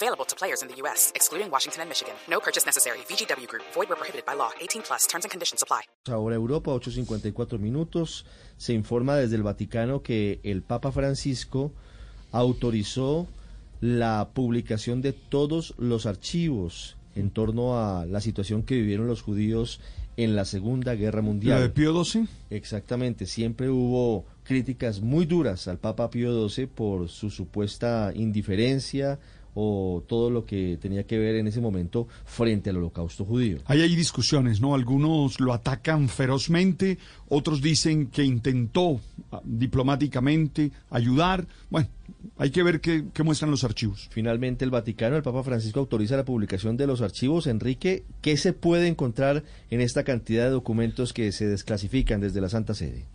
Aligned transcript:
Available 0.00 0.24
to 0.26 0.36
players 0.36 0.62
in 0.62 0.68
the 0.68 0.76
U.S., 0.82 1.10
excluding 1.16 1.50
Washington 1.50 1.82
and 1.82 1.88
Michigan. 1.88 2.14
No 2.30 2.38
purchase 2.38 2.64
necessary. 2.64 2.98
VGW 3.08 3.48
Group. 3.48 3.64
Void 3.74 3.88
where 3.88 3.96
prohibited 3.96 4.24
by 4.24 4.34
law. 4.34 4.50
18 4.60 4.82
plus. 4.82 5.08
Terms 5.08 5.24
and 5.24 5.30
conditions 5.32 5.60
apply. 5.60 5.82
Ahora 6.08 6.36
Europa, 6.36 6.70
8.54 6.70 7.58
minutos. 7.58 8.24
Se 8.58 8.74
informa 8.74 9.16
desde 9.16 9.34
el 9.34 9.42
Vaticano 9.42 10.00
que 10.02 10.38
el 10.44 10.62
Papa 10.62 10.92
Francisco 10.92 11.72
autorizó 12.30 13.26
la 13.80 14.30
publicación 14.34 15.02
de 15.02 15.12
todos 15.12 15.74
los 15.78 16.06
archivos 16.06 16.96
en 17.16 17.30
torno 17.30 17.80
a 17.80 18.06
la 18.06 18.20
situación 18.20 18.62
que 18.62 18.76
vivieron 18.76 19.08
los 19.08 19.22
judíos 19.22 19.80
en 20.16 20.36
la 20.36 20.44
Segunda 20.44 20.94
Guerra 20.94 21.22
Mundial. 21.22 21.56
¿La 21.56 21.62
de 21.62 21.70
Pío 21.70 22.04
XII? 22.04 22.28
Exactamente, 22.50 23.26
siempre 23.26 23.68
hubo 23.68 24.26
críticas 24.44 25.00
muy 25.00 25.26
duras 25.26 25.66
al 25.66 25.78
Papa 25.78 26.10
Pío 26.10 26.48
XII 26.48 26.66
por 26.66 27.08
su 27.08 27.30
supuesta 27.30 28.12
indiferencia 28.14 29.18
o 29.54 30.02
todo 30.06 30.30
lo 30.30 30.44
que 30.44 30.78
tenía 30.80 31.04
que 31.04 31.18
ver 31.18 31.36
en 31.36 31.46
ese 31.46 31.60
momento 31.60 32.06
frente 32.24 32.70
al 32.70 32.76
holocausto 32.76 33.24
judío. 33.24 33.58
Ahí 33.66 33.82
hay 33.82 33.96
discusiones, 33.96 34.60
¿no? 34.60 34.74
Algunos 34.74 35.40
lo 35.40 35.52
atacan 35.52 36.08
ferozmente, 36.08 36.98
otros 37.28 37.60
dicen 37.60 38.06
que 38.06 38.24
intentó 38.24 39.00
ah, 39.32 39.40
diplomáticamente 39.44 40.70
ayudar. 40.90 41.46
Bueno, 41.70 41.88
hay 42.36 42.50
que 42.50 42.62
ver 42.62 42.80
qué, 42.80 43.04
qué, 43.12 43.22
muestran 43.22 43.50
los 43.50 43.64
archivos. 43.64 44.08
Finalmente, 44.10 44.64
el 44.64 44.70
Vaticano, 44.70 45.16
el 45.16 45.22
Papa 45.22 45.42
Francisco 45.42 45.80
autoriza 45.80 46.16
la 46.16 46.24
publicación 46.24 46.76
de 46.76 46.86
los 46.86 47.00
archivos. 47.00 47.46
Enrique, 47.46 48.04
¿qué 48.22 48.36
se 48.36 48.52
puede 48.52 48.86
encontrar 48.86 49.44
en 49.70 49.80
esta 49.80 50.04
cantidad 50.04 50.44
de 50.44 50.50
documentos 50.50 51.12
que 51.12 51.32
se 51.32 51.46
desclasifican 51.46 52.20
desde 52.20 52.40
la 52.40 52.48
Santa 52.48 52.74
Sede? 52.74 53.06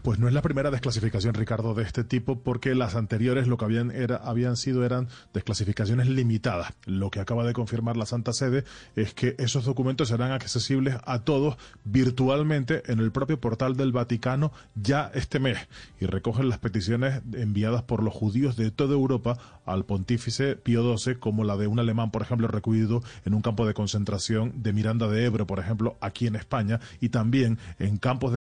Pues 0.00 0.18
no 0.18 0.26
es 0.26 0.34
la 0.34 0.42
primera 0.42 0.70
desclasificación, 0.70 1.34
Ricardo, 1.34 1.74
de 1.74 1.84
este 1.84 2.02
tipo, 2.02 2.40
porque 2.40 2.74
las 2.74 2.96
anteriores 2.96 3.46
lo 3.46 3.56
que 3.56 3.66
habían, 3.66 3.90
era, 3.92 4.16
habían 4.16 4.56
sido 4.56 4.84
eran 4.84 5.08
desclasificaciones 5.32 6.08
limitadas. 6.08 6.72
Lo 6.86 7.10
que 7.10 7.20
acaba 7.20 7.44
de 7.44 7.52
confirmar 7.52 7.96
la 7.96 8.06
Santa 8.06 8.32
Sede 8.32 8.64
es 8.96 9.14
que 9.14 9.36
esos 9.38 9.64
documentos 9.64 10.08
serán 10.08 10.32
accesibles 10.32 10.96
a 11.04 11.20
todos 11.20 11.56
virtualmente 11.84 12.82
en 12.90 12.98
el 12.98 13.12
propio 13.12 13.40
portal 13.40 13.76
del 13.76 13.92
Vaticano 13.92 14.52
ya 14.74 15.10
este 15.14 15.38
mes 15.38 15.58
y 16.00 16.06
recogen 16.06 16.48
las 16.48 16.58
peticiones 16.58 17.22
enviadas 17.32 17.82
por 17.82 18.02
los 18.02 18.14
judíos 18.14 18.56
de 18.56 18.72
toda 18.72 18.94
Europa 18.94 19.38
al 19.66 19.84
pontífice 19.84 20.56
Pío 20.56 20.96
XII, 20.96 21.16
como 21.16 21.44
la 21.44 21.56
de 21.56 21.68
un 21.68 21.78
alemán, 21.78 22.10
por 22.10 22.22
ejemplo, 22.22 22.48
recluido 22.48 23.02
en 23.24 23.34
un 23.34 23.42
campo 23.42 23.66
de 23.66 23.74
concentración 23.74 24.62
de 24.62 24.72
Miranda 24.72 25.06
de 25.06 25.24
Ebro, 25.26 25.46
por 25.46 25.60
ejemplo, 25.60 25.96
aquí 26.00 26.26
en 26.26 26.34
España, 26.34 26.80
y 27.00 27.10
también 27.10 27.58
en 27.78 27.98
campos 27.98 28.32
de 28.32 28.41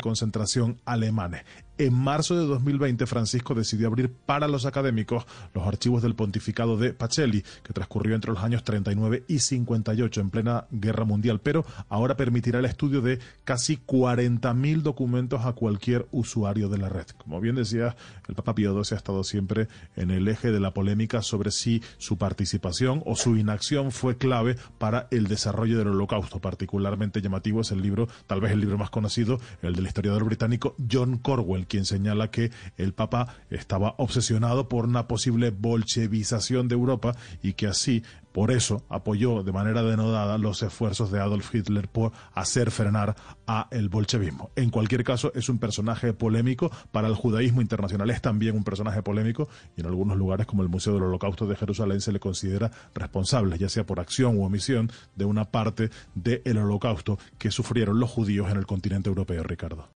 Concentración 0.00 0.80
alemanes. 0.84 1.44
En 1.80 1.94
marzo 1.94 2.34
de 2.34 2.44
2020, 2.44 3.06
Francisco 3.06 3.54
decidió 3.54 3.86
abrir 3.86 4.10
para 4.10 4.48
los 4.48 4.66
académicos 4.66 5.24
los 5.54 5.64
archivos 5.64 6.02
del 6.02 6.16
pontificado 6.16 6.76
de 6.76 6.92
Pacelli, 6.92 7.44
que 7.62 7.72
transcurrió 7.72 8.16
entre 8.16 8.32
los 8.32 8.42
años 8.42 8.64
39 8.64 9.22
y 9.28 9.38
58 9.38 10.20
en 10.20 10.30
plena 10.30 10.66
guerra 10.72 11.04
mundial, 11.04 11.38
pero 11.40 11.64
ahora 11.88 12.16
permitirá 12.16 12.58
el 12.58 12.64
estudio 12.64 13.00
de 13.00 13.20
casi 13.44 13.76
40.000 13.76 14.82
documentos 14.82 15.46
a 15.46 15.52
cualquier 15.52 16.08
usuario 16.10 16.68
de 16.68 16.78
la 16.78 16.88
red. 16.88 17.06
Como 17.16 17.40
bien 17.40 17.54
decía, 17.54 17.94
el 18.26 18.34
Papa 18.34 18.56
Pío 18.56 18.72
XII 18.82 18.96
ha 18.96 18.98
estado 18.98 19.22
siempre 19.22 19.68
en 19.94 20.10
el 20.10 20.26
eje 20.26 20.50
de 20.50 20.58
la 20.58 20.74
polémica 20.74 21.22
sobre 21.22 21.52
si 21.52 21.80
su 21.98 22.18
participación 22.18 23.04
o 23.06 23.14
su 23.14 23.36
inacción 23.36 23.92
fue 23.92 24.16
clave 24.16 24.56
para 24.78 25.06
el 25.12 25.28
desarrollo 25.28 25.78
del 25.78 25.88
holocausto. 25.88 26.40
Particularmente 26.40 27.22
llamativo 27.22 27.60
es 27.60 27.70
el 27.70 27.82
libro, 27.82 28.08
tal 28.26 28.40
vez 28.40 28.50
el 28.50 28.58
libro 28.58 28.78
más 28.78 28.90
conocido, 28.90 29.38
el 29.62 29.76
del 29.76 29.86
historiador 29.86 30.24
británico 30.24 30.74
John 30.90 31.18
Corwell, 31.18 31.67
quien 31.68 31.84
señala 31.84 32.30
que 32.30 32.50
el 32.76 32.94
Papa 32.94 33.36
estaba 33.50 33.94
obsesionado 33.98 34.68
por 34.68 34.86
una 34.86 35.06
posible 35.06 35.50
bolchevización 35.50 36.68
de 36.68 36.74
Europa 36.74 37.14
y 37.42 37.52
que 37.52 37.66
así 37.66 38.02
por 38.32 38.52
eso 38.52 38.84
apoyó 38.88 39.42
de 39.42 39.52
manera 39.52 39.82
denodada 39.82 40.38
los 40.38 40.62
esfuerzos 40.62 41.10
de 41.10 41.18
Adolf 41.18 41.52
Hitler 41.52 41.88
por 41.88 42.12
hacer 42.34 42.70
frenar 42.70 43.16
a 43.46 43.66
el 43.70 43.88
bolchevismo. 43.88 44.50
En 44.54 44.70
cualquier 44.70 45.02
caso, 45.02 45.32
es 45.34 45.48
un 45.48 45.58
personaje 45.58 46.12
polémico 46.12 46.70
para 46.92 47.08
el 47.08 47.14
judaísmo 47.14 47.62
internacional, 47.62 48.10
es 48.10 48.22
también 48.22 48.54
un 48.54 48.64
personaje 48.64 49.02
polémico 49.02 49.48
y 49.76 49.80
en 49.80 49.86
algunos 49.86 50.16
lugares 50.16 50.46
como 50.46 50.62
el 50.62 50.68
Museo 50.68 50.94
del 50.94 51.04
Holocausto 51.04 51.46
de 51.46 51.56
Jerusalén 51.56 52.00
se 52.00 52.12
le 52.12 52.20
considera 52.20 52.70
responsable, 52.94 53.58
ya 53.58 53.68
sea 53.68 53.84
por 53.84 53.98
acción 53.98 54.38
u 54.38 54.44
omisión, 54.44 54.90
de 55.16 55.24
una 55.24 55.46
parte 55.46 55.90
del 56.14 56.58
holocausto 56.58 57.18
que 57.38 57.50
sufrieron 57.50 57.98
los 57.98 58.10
judíos 58.10 58.50
en 58.50 58.58
el 58.58 58.66
continente 58.66 59.08
europeo, 59.08 59.42
Ricardo. 59.42 59.97